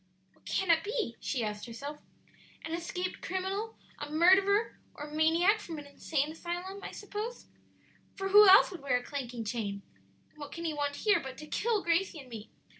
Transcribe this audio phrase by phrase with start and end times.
[0.33, 1.99] "What can it be?" she asked herself.
[2.65, 7.45] "An escaped criminal a murderer or a maniac from an insane asylum, I suppose;
[8.15, 9.83] for who else would wear a clanking chain?
[10.31, 12.49] and what can he want here but to kill Gracie and me?